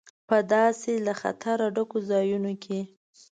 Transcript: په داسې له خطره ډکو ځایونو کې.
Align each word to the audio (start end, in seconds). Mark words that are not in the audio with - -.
په 0.27 0.37
داسې 0.53 0.93
له 1.05 1.13
خطره 1.21 1.65
ډکو 1.75 1.97
ځایونو 2.09 2.51
کې. 2.63 2.79